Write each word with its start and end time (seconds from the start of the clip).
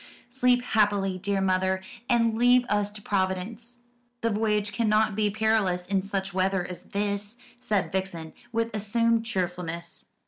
"Sleep 0.29 0.63
happily, 0.63 1.19
dear 1.19 1.41
mother, 1.41 1.79
and 2.09 2.35
leave 2.35 2.65
us 2.69 2.89
to 2.93 3.03
Providence. 3.03 3.81
The 4.21 4.31
voyage 4.31 4.73
cannot 4.73 5.13
be 5.15 5.29
perilous 5.29 5.85
in 5.85 6.01
such 6.01 6.33
weather 6.33 6.65
as 6.65 6.85
this," 6.85 7.35
said 7.59 7.91
Vixen, 7.91 8.33
with 8.51 8.75
assumed 8.75 9.27
cheerfulness. 9.27 10.07